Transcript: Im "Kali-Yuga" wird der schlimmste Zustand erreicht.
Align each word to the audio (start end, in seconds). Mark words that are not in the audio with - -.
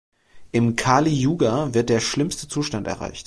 Im 0.51 0.75
"Kali-Yuga" 0.75 1.75
wird 1.75 1.89
der 1.89 1.99
schlimmste 1.99 2.47
Zustand 2.47 2.87
erreicht. 2.87 3.19